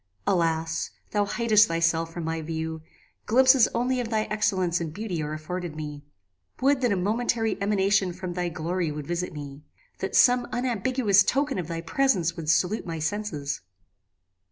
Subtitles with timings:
[0.25, 0.89] Alas!
[1.11, 2.81] thou hidest thyself from my view:
[3.27, 6.03] glimpses only of thy excellence and beauty are afforded me.
[6.59, 9.61] Would that a momentary emanation from thy glory would visit me!
[9.99, 13.61] that some unambiguous token of thy presence would salute my senses!